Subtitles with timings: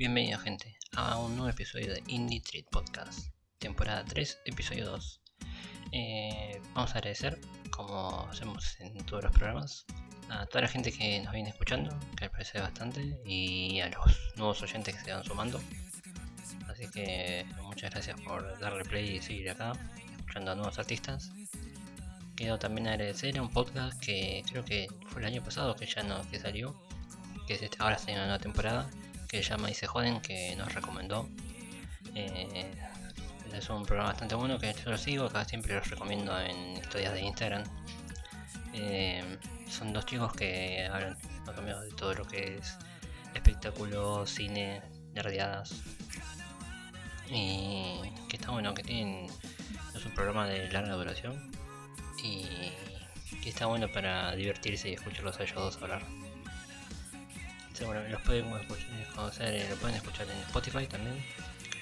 [0.00, 5.20] Bienvenida gente a un nuevo episodio de Indie Treat Podcast, temporada 3, episodio 2.
[5.92, 7.38] Eh, vamos a agradecer,
[7.70, 9.84] como hacemos en todos los programas,
[10.30, 14.62] a toda la gente que nos viene escuchando, que aprecia bastante, y a los nuevos
[14.62, 15.60] oyentes que se van sumando.
[16.66, 19.72] Así que muchas gracias por darle play y seguir acá,
[20.16, 21.30] escuchando a nuevos artistas.
[22.36, 26.02] Quiero también agradecer a un podcast que creo que fue el año pasado que ya
[26.04, 26.74] no que salió,
[27.46, 28.90] que es este, ahora está en una nueva temporada,
[29.30, 31.28] que se llama Y se joden, que nos recomendó.
[32.16, 32.68] Eh,
[33.52, 37.14] es un programa bastante bueno que yo lo sigo, acá siempre los recomiendo en historias
[37.14, 37.62] de Instagram.
[38.72, 42.76] Eh, son dos chicos que hablan de todo lo que es
[43.34, 45.80] espectáculo, cine, nerdeadas.
[47.28, 49.26] Y que está bueno, que tienen.
[49.94, 51.52] Es un programa de larga duración.
[52.22, 52.72] Y
[53.42, 56.02] que está bueno para divertirse y escucharlos a ellos dos hablar
[57.80, 58.46] los pueden
[59.14, 61.16] conocer, eh, lo pueden escuchar en Spotify también,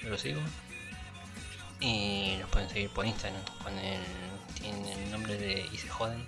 [0.01, 0.41] yo lo sigo.
[1.79, 4.01] Y los pueden seguir por Instagram con el,
[4.55, 6.25] tienen el nombre de Y se joden,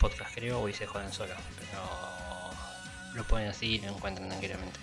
[0.00, 1.82] podcast creo, o Y se joden solo, pero
[3.14, 4.80] lo pueden así y lo encuentran tranquilamente.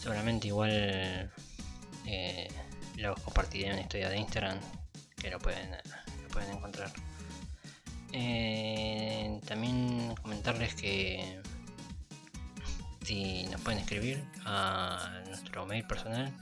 [0.00, 1.30] Seguramente igual
[2.06, 2.48] eh,
[2.96, 4.58] lo compartiré en la historia de Instagram,
[5.16, 5.70] que lo pueden,
[6.22, 6.90] lo pueden encontrar.
[8.12, 11.40] Eh, también comentarles que
[13.04, 16.32] si nos pueden escribir a nuestro mail personal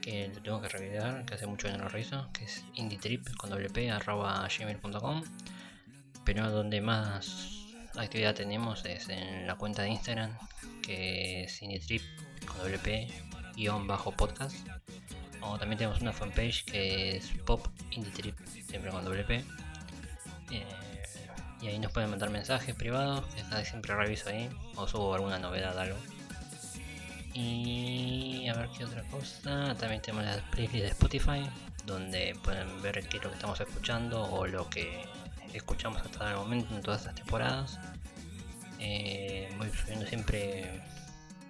[0.00, 3.28] que lo tengo que revisar, que hace mucho que no lo reviso, que es indietrip
[3.36, 5.22] con gmail.com
[6.24, 7.66] pero donde más
[7.96, 10.36] actividad tenemos es en la cuenta de Instagram
[10.82, 12.02] que es indietrip
[12.46, 12.58] con
[13.56, 14.66] guion bajo podcast.
[15.42, 19.44] O también tenemos una fanpage que es pop indietrip siempre con wp
[21.60, 25.78] y ahí nos pueden mandar mensajes privados, que siempre reviso ahí, o subo alguna novedad,
[25.78, 25.98] algo.
[27.34, 29.74] Y a ver qué otra cosa.
[29.76, 31.50] También tenemos las playlists de Spotify,
[31.84, 35.04] donde pueden ver qué es lo que estamos escuchando o lo que
[35.52, 37.78] escuchamos hasta el momento en todas estas temporadas.
[38.78, 40.82] Eh, voy subiendo siempre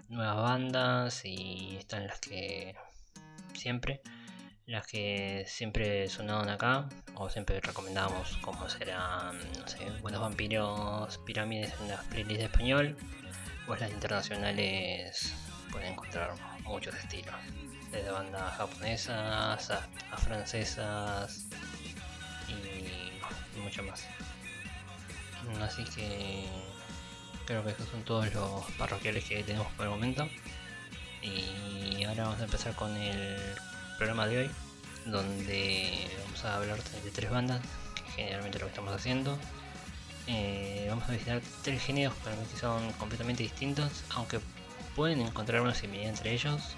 [0.09, 2.75] nuevas bandas y están las que
[3.55, 4.01] siempre
[4.71, 9.37] las que siempre sonaron acá o siempre recomendamos como serán
[10.01, 12.97] Buenos Vampiros, Pirámides en las playlists de español
[13.67, 15.35] o las internacionales
[15.73, 17.35] pueden encontrar muchos estilos.
[17.91, 21.47] Desde bandas japonesas a, francesas
[22.49, 24.07] y mucho más.
[25.63, 26.45] Así que
[27.45, 30.29] creo que esos son todos los parroquiales que tenemos por el momento.
[31.23, 33.37] Y ahora vamos a empezar con el
[34.01, 34.51] programa de hoy,
[35.05, 37.61] donde vamos a hablar de tres bandas,
[37.95, 39.39] que generalmente lo que estamos haciendo.
[40.27, 42.15] Eh, vamos a visitar tres géneros
[42.51, 44.41] que son completamente distintos, aunque
[44.97, 46.77] pueden encontrar una similitud entre ellos.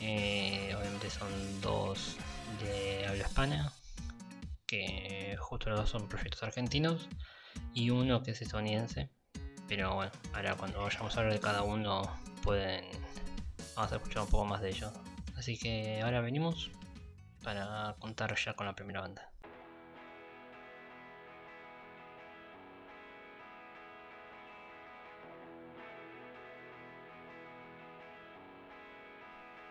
[0.00, 2.14] Eh, obviamente son dos
[2.62, 3.72] de habla hispana,
[4.66, 7.08] que justo los dos son proyectos argentinos,
[7.74, 9.10] y uno que es estadounidense.
[9.66, 12.02] Pero bueno, ahora cuando vayamos a hablar de cada uno
[12.44, 12.84] pueden...
[13.74, 14.92] Vamos a escuchar un poco más de ellos.
[15.36, 16.70] Así que ahora venimos
[17.44, 19.30] para contar ya con la primera banda.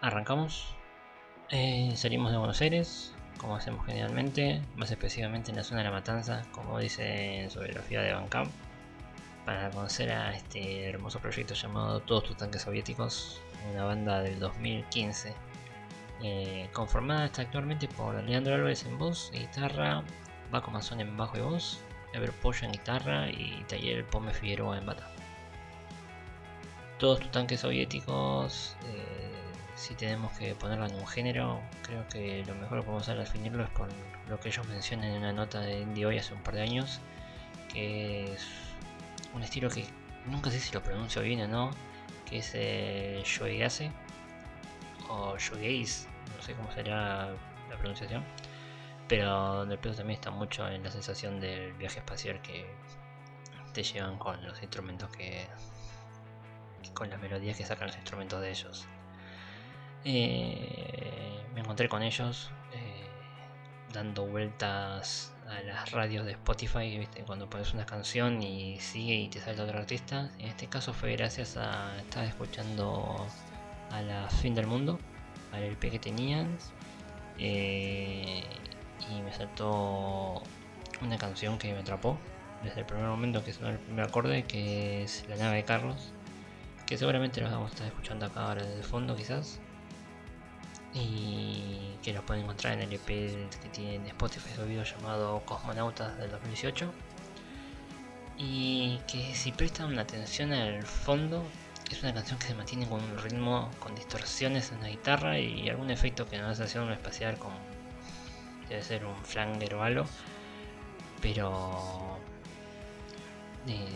[0.02, 0.76] Arrancamos.
[1.50, 5.92] Eh, salimos de Buenos Aires, como hacemos generalmente, más específicamente en la zona de la
[5.92, 8.52] Matanza, como dice en su biografía de Camp
[9.46, 15.34] para conocer a este hermoso proyecto llamado Todos tus tanques soviéticos, una banda del 2015
[16.24, 20.04] eh, conformada está actualmente por Leandro Álvarez en voz guitarra,
[20.52, 21.80] Baco Mazón en bajo y voz,
[22.14, 25.08] Ever Pollo en guitarra y Taller Pome Figueroa en bata.
[26.98, 29.32] Todos tus tanques soviéticos, eh,
[29.76, 33.64] si tenemos que ponerlo en un género, creo que lo mejor que podemos hacer definirlo
[33.64, 33.90] es por
[34.30, 37.02] lo que ellos mencionan en una nota de Indie hoy hace un par de años,
[37.72, 38.48] que es
[39.34, 39.86] un estilo que
[40.26, 41.72] nunca sé si lo pronuncio bien o no,
[42.26, 43.92] que es el Shoegaze
[45.10, 45.38] o
[46.36, 47.30] no sé cómo será
[47.70, 48.24] la pronunciación,
[49.08, 52.66] pero donde el peso también está mucho en la sensación del viaje espacial que
[53.74, 55.48] te llevan con los instrumentos que.
[56.94, 58.88] con las melodías que sacan los instrumentos de ellos.
[60.06, 63.08] Eh, me encontré con ellos eh,
[63.92, 69.40] dando vueltas a las radios de Spotify, cuando pones una canción y sigue y te
[69.40, 70.32] sale otro artista.
[70.40, 73.28] En este caso fue gracias a estar escuchando
[73.92, 75.00] a la fin del mundo,
[75.56, 76.58] al LP que tenían.
[77.38, 78.44] Eh,
[79.10, 80.42] y me saltó
[81.02, 82.18] una canción que me atrapó
[82.64, 86.12] desde el primer momento que sonó el primer acorde, que es La nave de Carlos,
[86.86, 89.60] que seguramente los vamos a estar escuchando acá ahora de fondo quizás.
[90.94, 96.32] Y que los pueden encontrar en el EP que tiene Spotify subido llamado Cosmonautas del
[96.32, 96.90] 2018.
[98.38, 101.44] Y que si prestan atención al fondo,
[101.92, 105.70] es una canción que se mantiene con un ritmo, con distorsiones en la guitarra y
[105.70, 107.56] algún efecto que no es hacer un espacial como
[108.70, 110.06] debe ser un flanger o algo.
[111.22, 112.20] Pero
[113.68, 113.88] eh,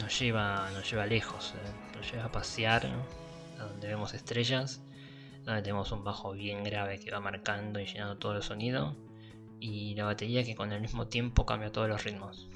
[0.00, 2.86] nos lleva, nos lleva lejos, eh, nos lleva a pasear,
[3.58, 4.82] a donde vemos estrellas,
[5.44, 8.96] donde tenemos un bajo bien grave que va marcando y llenando todo el sonido,
[9.60, 12.48] y la batería que con el mismo tiempo cambia todos los ritmos.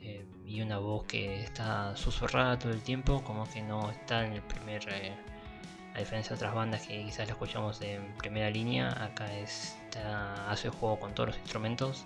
[0.00, 4.32] Eh, y una voz que está susurrada todo el tiempo, como que no está en
[4.32, 4.88] el primer...
[4.88, 5.12] Eh,
[5.94, 10.68] a diferencia de otras bandas que quizás la escuchamos en primera línea, acá está, hace
[10.68, 12.04] juego con todos los instrumentos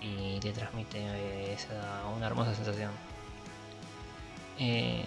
[0.00, 2.92] y te transmite esa, una hermosa sensación.
[4.60, 5.02] Eh,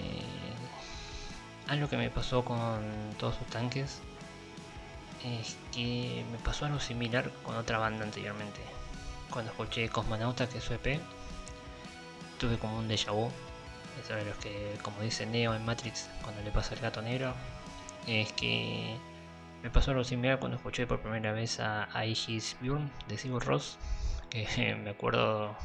[1.67, 2.81] algo que me pasó con
[3.17, 3.99] todos sus tanques
[5.23, 8.59] es que me pasó algo similar con otra banda anteriormente.
[9.29, 10.99] Cuando escuché Cosmonauta, que es su EP,
[12.39, 13.29] tuve como un déjà vu.
[14.03, 17.33] Eso de los que, como dice Neo en Matrix, cuando le pasa el gato negro,
[18.07, 18.95] es que
[19.61, 23.77] me pasó algo similar cuando escuché por primera vez a Aegis Bjorn de Sigur Ross,
[24.29, 25.55] que me acuerdo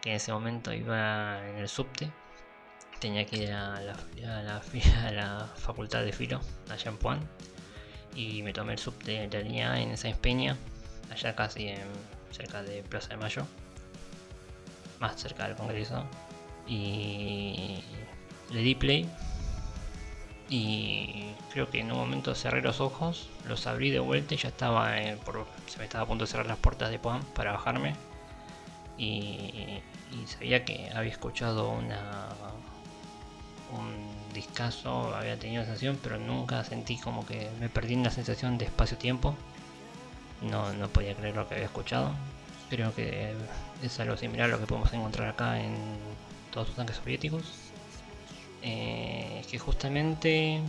[0.00, 2.10] que en ese momento iba en el subte
[2.98, 4.62] tenía que ir a la,
[5.56, 6.40] facultad de filo
[6.70, 7.20] allá en
[8.14, 10.56] y me tomé el subte de la línea en esa Peña,
[11.10, 11.86] allá casi en,
[12.30, 13.46] cerca de Plaza de Mayo,
[15.00, 16.04] más cerca del Congreso,
[16.66, 17.80] y
[18.50, 19.08] le di play
[20.48, 24.48] y creo que en un momento cerré los ojos, los abrí de vuelta y ya
[24.48, 24.92] estaba
[25.24, 27.94] por, se me estaba a punto de cerrar las puertas de Puan para bajarme
[28.98, 29.80] y
[30.26, 32.28] sabía que había escuchado una
[33.72, 38.58] un discazo, había tenido sensación, pero nunca sentí como que me perdí en la sensación
[38.58, 39.34] de espacio-tiempo.
[40.42, 42.12] No, no podía creer lo que había escuchado.
[42.68, 43.34] Creo que
[43.82, 45.76] es algo similar a lo que podemos encontrar acá en
[46.50, 47.44] todos los tanques soviéticos.
[48.62, 50.60] Eh, que justamente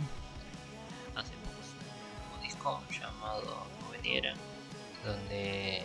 [1.16, 4.34] hace poco un disco llamado Nuveniera,
[5.04, 5.82] donde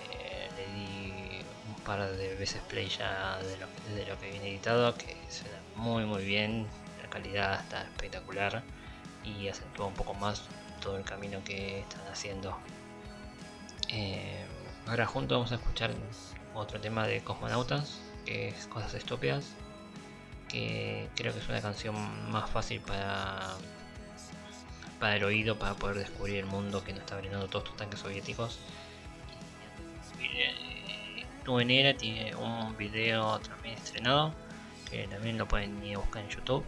[0.56, 4.96] le di un par de veces play ya de lo, de lo que viene editado,
[4.96, 6.68] que suena muy muy bien,
[7.14, 8.64] calidad está espectacular
[9.24, 10.42] y acentúa un poco más
[10.82, 12.58] todo el camino que están haciendo.
[13.90, 14.46] Eh,
[14.88, 15.92] ahora juntos vamos a escuchar
[16.54, 19.46] otro tema de Cosmonautas, que es Cosas Estúpidas,
[20.50, 21.96] que creo que es una canción
[22.32, 23.56] más fácil para,
[25.00, 28.00] para el oído, para poder descubrir el mundo que nos está brindando todos estos tanques
[28.00, 28.60] soviéticos.
[31.46, 34.34] Nubenera tiene un video también estrenado,
[34.90, 36.64] que también lo pueden ir a buscar en YouTube.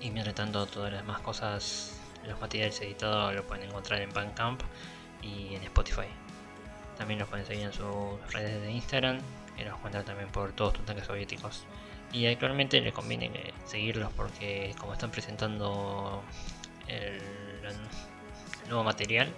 [0.00, 4.62] Y mientras tanto, todas las demás cosas, los materiales editados, lo pueden encontrar en Bandcamp
[5.22, 6.06] y en Spotify.
[6.98, 9.18] También los pueden seguir en sus redes de Instagram,
[9.58, 11.64] y los encuentran también por todos tus tanques soviéticos.
[12.12, 13.30] Y actualmente les conviene
[13.64, 16.22] seguirlos porque, como están presentando
[16.88, 17.20] el,
[18.68, 19.28] nuevo material,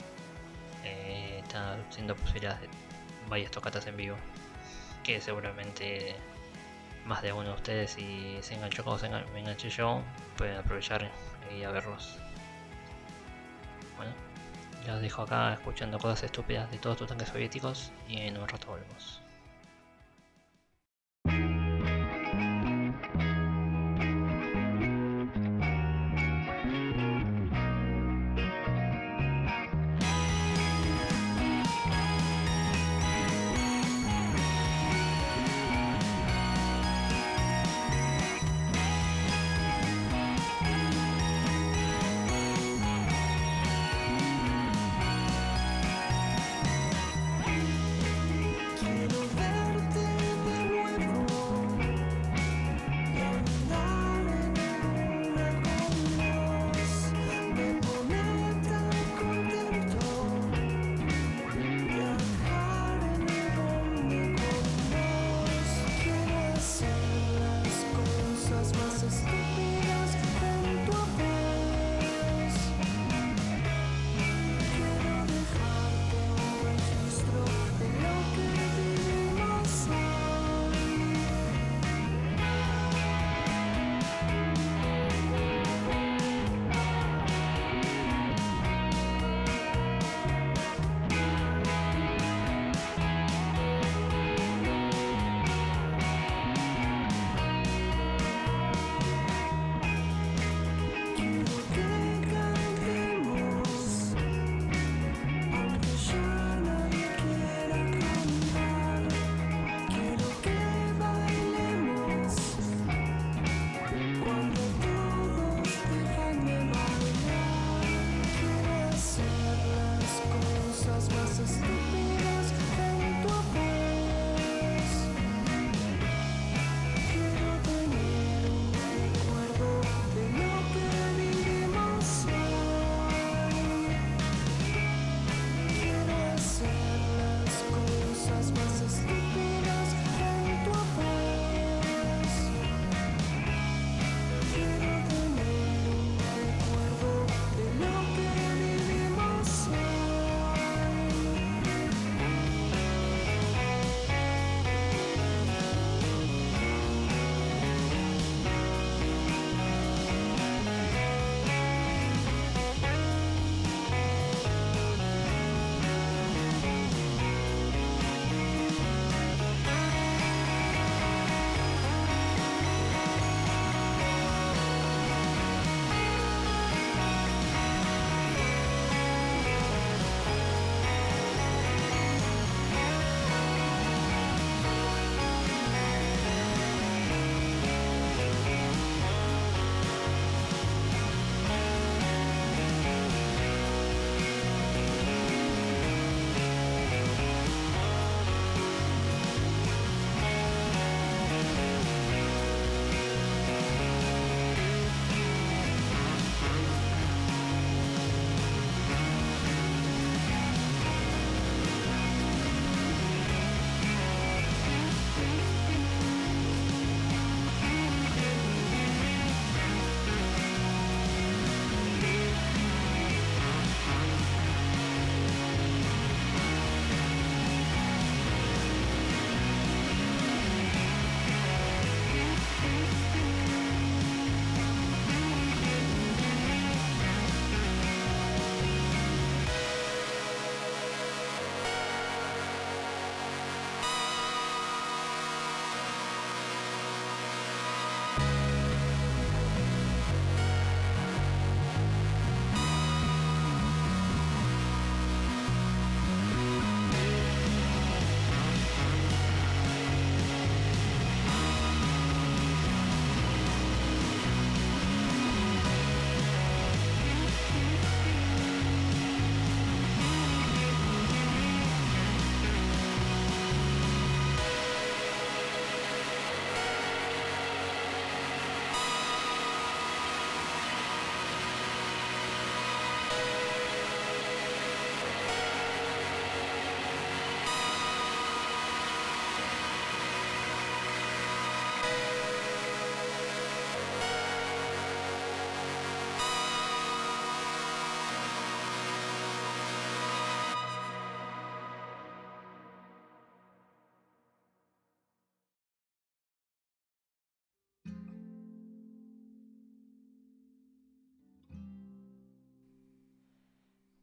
[0.84, 2.68] eh, están siendo posibilidades de
[3.28, 4.16] varias tocatas en vivo
[5.02, 6.16] que seguramente
[7.06, 10.02] más de uno de ustedes si se enganchó como se me enganché yo,
[10.36, 11.10] pueden aprovechar
[11.56, 12.18] y a verlos.
[13.96, 14.12] Bueno,
[14.88, 18.48] ya os dejo acá escuchando cosas estúpidas de todos tus tanques soviéticos y en un
[18.48, 19.27] rato volvemos.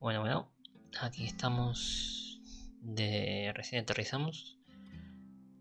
[0.06, 0.52] Bueno, bueno,
[1.02, 2.40] aquí estamos
[2.80, 4.60] de recién aterrizamos.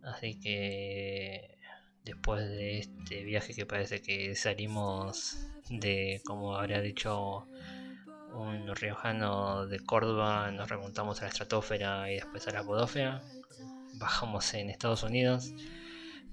[0.03, 1.57] Así que
[2.05, 7.47] después de este viaje que parece que salimos de, como habría dicho
[8.35, 13.23] un riojano de Córdoba, nos remontamos a la estratosfera y después a la podósfera.
[13.95, 15.55] Bajamos en Estados Unidos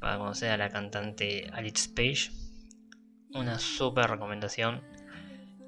[0.02, 2.30] para conocer a la cantante Alice Page.
[3.34, 4.82] Una super recomendación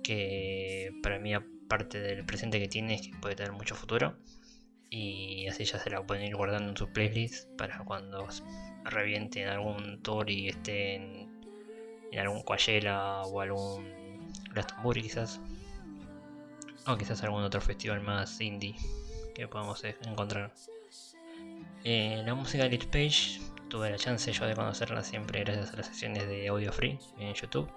[0.03, 1.33] que para mí
[1.73, 4.15] aparte del presente que tiene es que puede tener mucho futuro.
[4.91, 8.27] Y así ya se la pueden ir guardando en su playlist para cuando
[8.83, 11.29] reviente en algún tour y esté en,
[12.19, 15.41] algún Coachella o algún Glastonbury quizás.
[16.85, 18.75] O quizás algún otro festival más indie
[19.33, 20.53] que podamos encontrar.
[21.83, 25.77] Eh, la música de Lich Page tuve la chance yo de conocerla siempre gracias a
[25.77, 27.67] las sesiones de audio free en YouTube.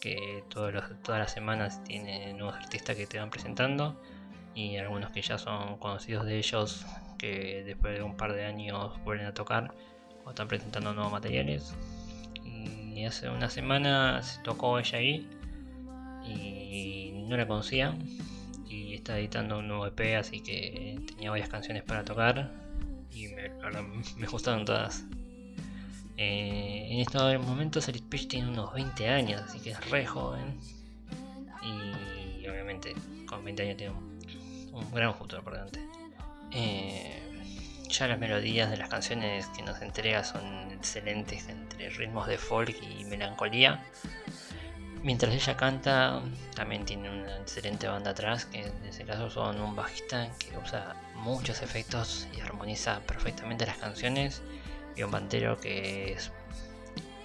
[0.00, 0.74] Que todas
[1.06, 4.00] las semanas tiene nuevos artistas que te van presentando.
[4.54, 6.84] Y algunos que ya son conocidos de ellos
[7.18, 9.74] que después de un par de años vuelven a tocar
[10.24, 11.74] o están presentando nuevos materiales.
[12.44, 15.28] Y hace una semana se tocó ella ahí
[16.24, 17.94] y no la conocía.
[18.68, 22.50] Y está editando un nuevo EP, así que tenía varias canciones para tocar
[23.12, 23.26] y
[24.16, 25.04] me gustaron todas.
[26.22, 30.60] Eh, en estos momentos el tiene unos 20 años, así que es re joven.
[31.62, 32.94] Y obviamente
[33.26, 35.80] con 20 años tiene un, gran futuro por delante.
[36.50, 37.22] Eh,
[37.88, 42.76] ya las melodías de las canciones que nos entrega son excelentes entre ritmos de folk
[42.82, 43.82] y melancolía.
[45.02, 46.20] Mientras ella canta,
[46.54, 50.96] también tiene una excelente banda atrás, que en ese caso son un bajista que usa
[51.14, 54.42] muchos efectos y armoniza perfectamente las canciones,
[55.08, 56.32] pantero que es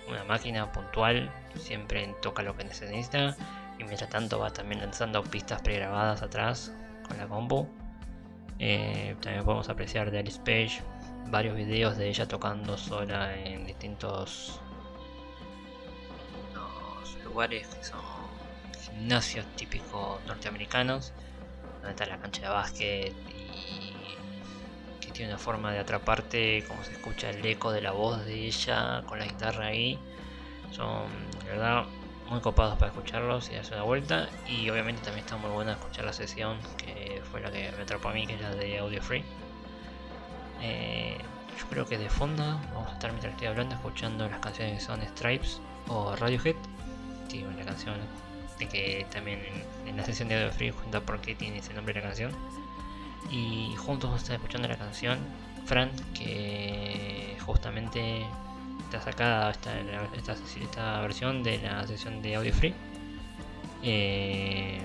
[0.07, 3.35] una máquina puntual, siempre toca lo que necesita,
[3.79, 6.71] y mientras tanto va también lanzando pistas pregrabadas atrás
[7.07, 7.67] con la combo.
[8.59, 10.81] Eh, también podemos apreciar de Alice Page
[11.27, 14.61] varios videos de ella tocando sola en distintos
[17.23, 17.99] lugares que son
[18.81, 21.11] gimnasios típicos norteamericanos,
[21.81, 23.94] donde está la cancha de básquet y
[25.15, 29.03] tiene una forma de atraparte, como se escucha el eco de la voz de ella
[29.07, 29.97] con la guitarra ahí.
[30.71, 31.07] Son,
[31.43, 31.85] de verdad,
[32.29, 34.27] muy copados para escucharlos y darse una vuelta.
[34.47, 38.09] Y obviamente también está muy buena escuchar la sesión, que fue la que me atrapó
[38.09, 39.23] a mí, que es la de Audio Free.
[40.61, 41.17] Eh,
[41.57, 42.43] yo creo que de fondo
[42.73, 46.55] vamos a estar mientras estoy hablando escuchando las canciones que son Stripes o Radiohead.
[47.29, 47.95] Tiene una canción
[48.59, 49.39] de que también
[49.85, 52.31] en, la sesión de Audio Free cuenta por qué tiene ese nombre la canción.
[53.31, 55.19] Y juntos vamos a estar escuchando la canción
[55.65, 58.25] Fran, que justamente
[58.83, 59.73] está sacada esta,
[60.61, 62.73] esta, versión de la sesión de audio free
[63.83, 64.79] eh,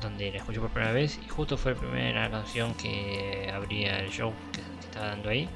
[0.00, 4.10] donde la escuché por primera vez y justo fue la primera canción que abría el
[4.10, 5.48] show que, estaba dando ahí.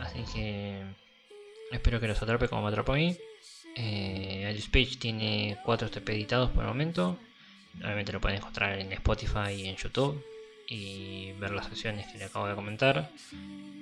[0.00, 0.82] Así que
[1.70, 3.16] espero que los atrape como me atrapó a mí.
[3.76, 7.18] Eh, Alice Page tiene cuatro TP editados por el momento.
[7.78, 10.31] Obviamente lo pueden encontrar en Spotify y en YouTube
[10.72, 13.10] y ver las sesiones que le acabo de comentar.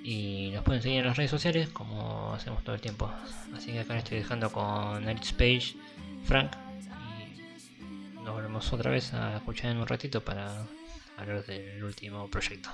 [0.03, 3.09] Y nos pueden seguir en las redes sociales como hacemos todo el tiempo.
[3.55, 5.75] Así que acá estoy dejando con Alex Page,
[6.25, 6.51] Frank.
[7.79, 10.65] Y nos volvemos otra vez a escuchar en un ratito para
[11.17, 12.69] hablar del último proyecto.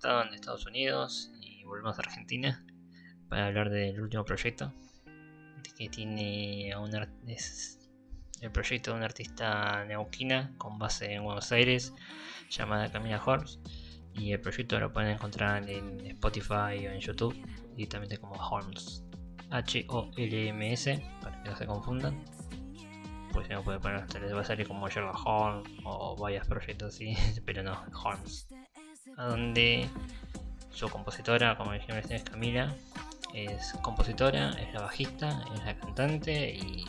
[0.00, 2.64] Deportados en Estados Unidos y volvemos a Argentina
[3.28, 4.72] para hablar del último proyecto
[5.76, 6.80] que tiene a
[8.40, 11.92] el proyecto de una artista neuquina con base en Buenos Aires
[12.48, 13.60] llamada Camila Holmes
[14.14, 17.34] y el proyecto lo pueden encontrar en Spotify o en YouTube
[17.76, 19.04] directamente como Holmes
[19.50, 22.24] H-O-L-M-S para que no se confundan.
[23.32, 26.94] Pues si no puede poner les va a salir como Sherlock Holmes o varios proyectos
[26.94, 28.48] así pero no Holmes
[29.26, 29.88] donde
[30.70, 32.74] su compositora como dijimos es Camila
[33.34, 36.84] es compositora, es la bajista, es la cantante y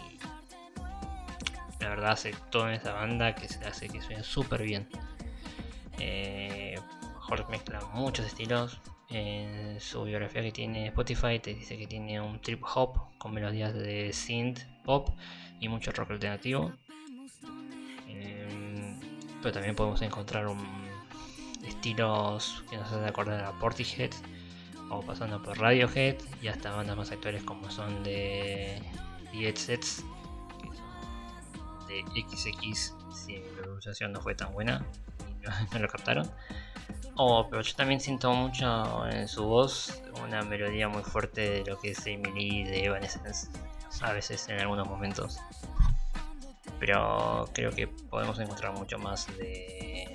[1.79, 4.87] la verdad hace todo en esa banda que se hace que suene súper bien.
[5.99, 6.75] Eh,
[7.19, 8.79] Jorge mezcla muchos estilos.
[9.09, 13.73] En su biografía que tiene Spotify te dice que tiene un trip hop con melodías
[13.73, 15.09] de synth pop
[15.59, 16.71] y mucho rock alternativo.
[18.07, 18.97] Eh,
[19.41, 20.47] pero también podemos encontrar
[21.81, 24.11] estilos que nos hacen acordar a Portishead
[24.91, 28.79] o pasando por Radiohead y hasta bandas más actuales como son de
[29.31, 30.05] The Sets
[31.87, 34.85] de XX si la pronunciación no fue tan buena
[35.27, 36.29] y no, lo captaron.
[37.15, 41.79] Oh, pero yo también siento mucho en su voz una melodía muy fuerte de lo
[41.79, 43.49] que es Emily de Evanescence
[44.01, 45.39] a veces en algunos momentos.
[46.79, 50.10] Pero creo que podemos encontrar mucho más de,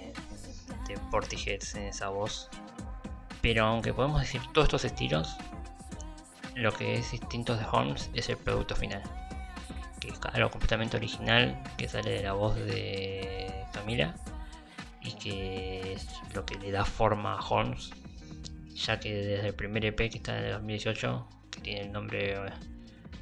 [0.89, 2.51] de Portishead en esa voz
[3.47, 5.37] pero aunque podemos decir todos estos estilos,
[6.57, 9.05] lo que es distinto de Holmes es el producto final.
[10.01, 14.17] Que es algo completamente original que sale de la voz de Camila
[15.01, 17.91] y que es lo que le da forma a Holmes.
[18.75, 22.35] Ya que desde el primer EP que está en el 2018, que tiene el nombre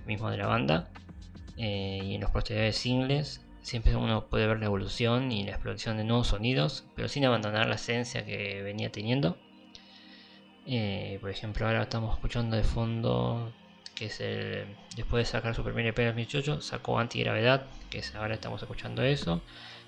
[0.07, 0.89] mismo de la banda,
[1.59, 5.97] eh, y en los posteriores singles, siempre uno puede ver la evolución y la exploración
[5.97, 9.37] de nuevos sonidos, pero sin abandonar la esencia que venía teniendo.
[10.67, 13.53] Eh, por ejemplo, ahora estamos escuchando de fondo
[13.95, 14.67] que es el.
[14.97, 19.03] Después de sacar su primer EP en 2018, sacó Antigravedad, que es, ahora estamos escuchando
[19.03, 19.41] eso.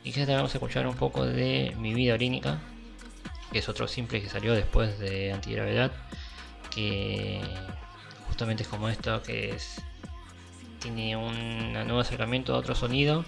[0.05, 2.61] Y que vamos a escuchar un poco de Mi Vida Orínica,
[3.53, 5.93] que es otro simple que salió después de Antigravedad,
[6.71, 7.41] que
[8.29, 9.83] justamente es como esto, que es.
[10.81, 13.25] Tiene un nuevo acercamiento a otro sonido,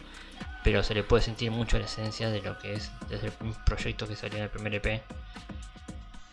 [0.64, 3.32] pero se le puede sentir mucho la esencia de lo que es desde el
[3.64, 5.02] proyecto que salió en el primer EP.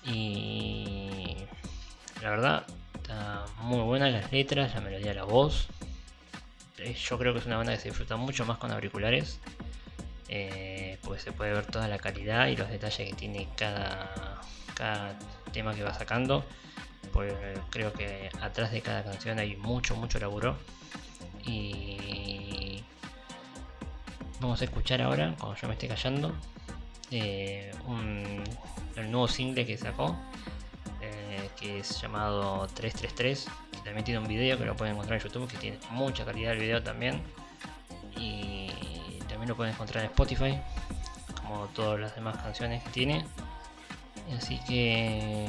[0.04, 1.38] Y
[2.22, 5.68] la verdad, está muy buena las letras, la melodía, la voz.
[6.78, 9.40] Eh, yo creo que es una banda que se disfruta mucho más con auriculares.
[10.28, 14.42] Eh, pues se puede ver toda la calidad y los detalles que tiene cada,
[14.74, 15.18] cada
[15.52, 16.44] tema que va sacando.
[17.14, 17.34] Pues
[17.70, 20.58] creo que atrás de cada canción hay mucho, mucho laburo.
[21.46, 22.84] Y
[24.46, 26.32] vamos a escuchar ahora, cuando yo me esté callando,
[27.10, 28.44] eh, un
[28.96, 30.16] el nuevo single que sacó,
[31.02, 33.48] eh, que es llamado 333.
[33.72, 36.54] Que también tiene un video que lo pueden encontrar en YouTube, que tiene mucha calidad
[36.54, 37.22] el video también.
[38.18, 38.70] Y
[39.28, 40.60] también lo pueden encontrar en Spotify,
[41.42, 43.26] como todas las demás canciones que tiene.
[44.38, 45.48] Así que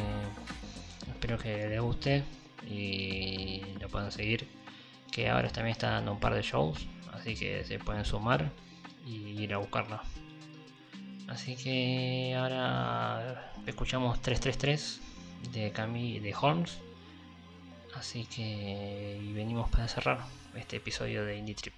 [1.08, 2.24] espero que les guste
[2.66, 4.48] y lo puedan seguir.
[5.12, 8.50] Que ahora también está dando un par de shows, así que se pueden sumar
[9.06, 10.02] y ir a buscarla.
[11.28, 15.00] Así que ahora escuchamos 333
[15.52, 16.78] de Camille de Holmes.
[17.94, 20.20] Así que venimos para cerrar
[20.54, 21.74] este episodio de Indie Trip.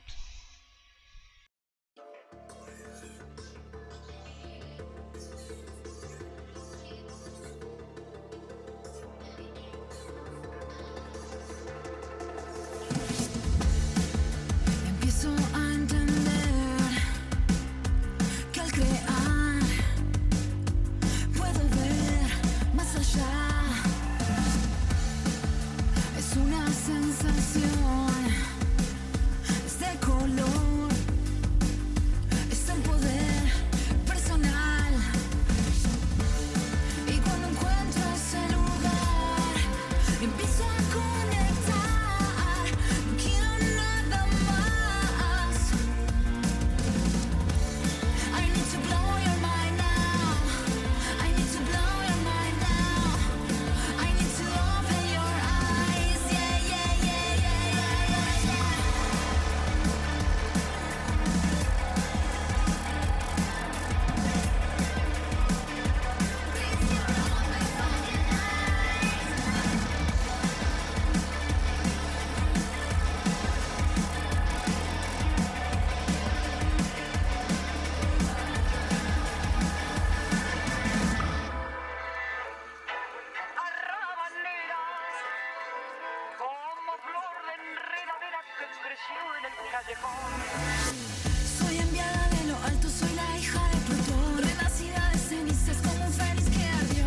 [91.58, 94.38] Soy enviada de lo alto, soy la hija de Plutón.
[94.38, 97.06] Renacida de cenizas como un fénix que ardió.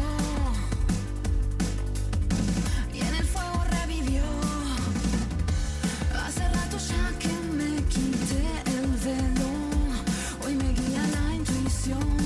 [2.93, 4.23] Y en el fuego revivió.
[6.25, 9.49] Hace rato ya que me quité el velo.
[10.45, 12.20] Hoy me guía la intuición.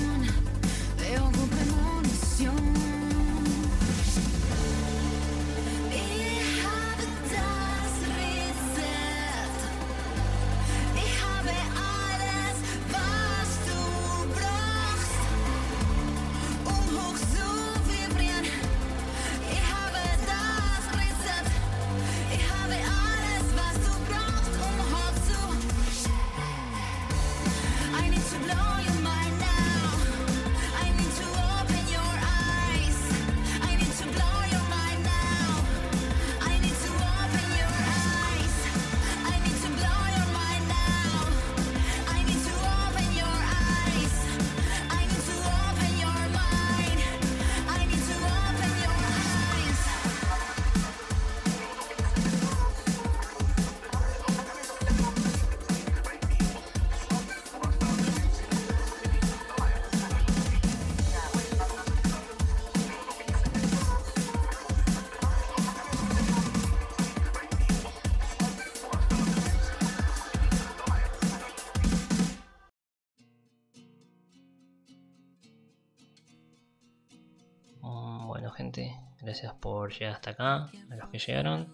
[79.91, 81.67] Llegar hasta acá, a los que llegaron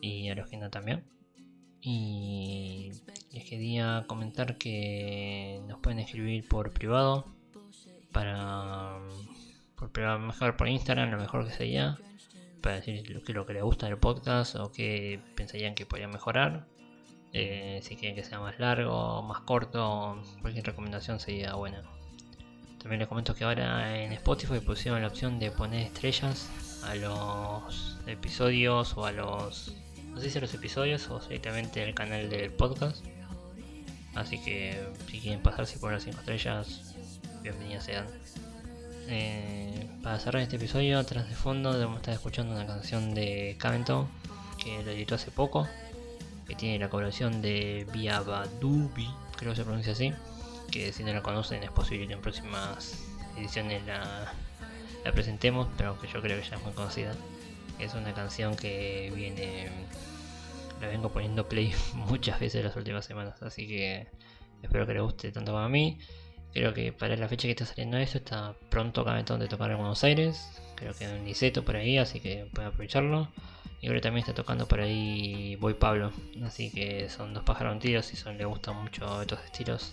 [0.00, 1.04] y a los que no también.
[1.82, 2.90] Y
[3.32, 7.26] les quería comentar que nos pueden escribir por privado
[8.12, 8.98] para
[9.76, 11.98] por privado, mejor por Instagram, lo mejor que sería
[12.60, 16.08] para decir lo que, lo que les gusta del podcast o que pensarían que podría
[16.08, 16.66] mejorar.
[17.32, 21.82] Eh, si quieren que sea más largo, más corto, cualquier recomendación sería buena.
[22.78, 26.50] También les comento que ahora en Spotify pusieron la opción de poner estrellas
[26.84, 29.74] a los episodios o a los.
[30.12, 33.04] No sé si a los episodios o directamente al canal del podcast.
[34.14, 36.94] Así que si quieren pasarse por las 5 estrellas,
[37.42, 38.06] bienvenidas sean.
[39.08, 44.08] Eh, para cerrar este episodio, atrás de fondo debemos estar escuchando una canción de Cavento
[44.62, 45.68] que lo editó hace poco.
[46.46, 50.12] Que tiene la colaboración de Via Badubi, creo que se pronuncia así
[50.70, 52.94] que si no la conocen es posible que en próximas
[53.36, 54.32] ediciones la,
[55.04, 57.14] la presentemos, pero que yo creo que ya es muy conocida.
[57.78, 59.68] Es una canción que viene,
[60.80, 64.08] la vengo poniendo play muchas veces las últimas semanas, así que
[64.62, 65.98] espero que les guste tanto como a mí.
[66.52, 69.78] Creo que para la fecha que está saliendo esto está pronto Cabentón de tocar en
[69.78, 73.28] Buenos Aires, creo que en Niceto por ahí, así que pueden aprovecharlo.
[73.82, 76.12] Y que también está tocando por ahí Voy Pablo,
[76.44, 79.92] así que son dos pájaros un tiro si son, les gustan mucho estos estilos.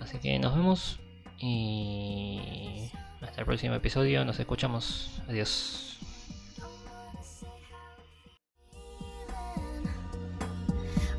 [0.00, 0.98] Así que nos vemos
[1.38, 2.90] y
[3.22, 4.24] hasta el próximo episodio.
[4.24, 5.20] Nos escuchamos.
[5.28, 5.98] Adiós.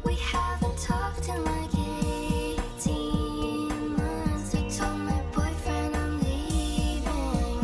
[0.04, 1.74] We haven't talked in like
[2.84, 4.56] 18 months.
[4.56, 7.60] I told my boyfriend I'm leaving.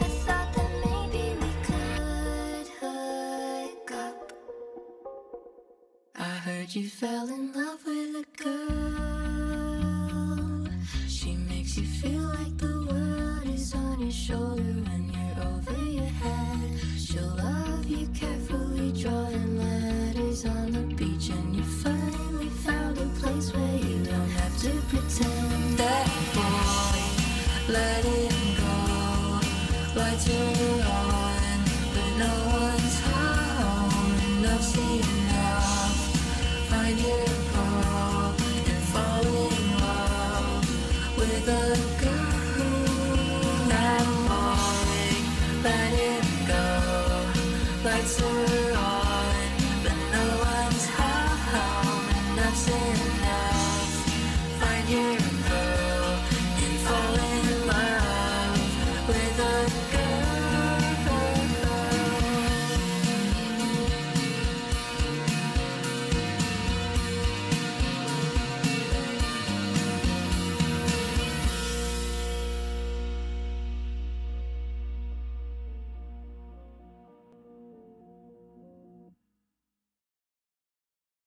[0.00, 4.32] I thought that maybe we could hook up.
[6.16, 8.99] I heard you fell in love with a girl.
[14.30, 16.80] shoulder when you're over your head.
[16.96, 23.52] She'll love you carefully, drawing letters on the beach, and you finally found a place
[23.52, 25.78] where you don't have to pretend.
[25.78, 28.76] That boy, let it go.
[29.98, 31.58] Lights are on,
[31.94, 34.14] but no one's home.
[34.30, 35.96] Enough, see enough.
[36.70, 37.29] Find your